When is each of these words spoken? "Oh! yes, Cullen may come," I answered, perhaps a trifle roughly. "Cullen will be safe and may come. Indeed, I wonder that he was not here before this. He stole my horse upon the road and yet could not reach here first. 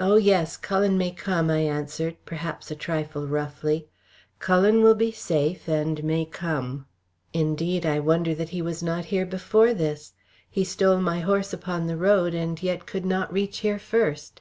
"Oh! 0.00 0.16
yes, 0.16 0.56
Cullen 0.56 0.98
may 0.98 1.12
come," 1.12 1.48
I 1.48 1.58
answered, 1.60 2.16
perhaps 2.24 2.72
a 2.72 2.74
trifle 2.74 3.28
roughly. 3.28 3.86
"Cullen 4.40 4.82
will 4.82 4.96
be 4.96 5.12
safe 5.12 5.68
and 5.68 6.02
may 6.02 6.24
come. 6.24 6.86
Indeed, 7.32 7.86
I 7.86 8.00
wonder 8.00 8.34
that 8.34 8.48
he 8.48 8.62
was 8.62 8.82
not 8.82 9.04
here 9.14 9.24
before 9.26 9.72
this. 9.74 10.12
He 10.50 10.64
stole 10.64 10.98
my 11.00 11.20
horse 11.20 11.52
upon 11.52 11.86
the 11.86 11.96
road 11.96 12.34
and 12.34 12.60
yet 12.60 12.84
could 12.84 13.04
not 13.06 13.32
reach 13.32 13.58
here 13.58 13.78
first. 13.78 14.40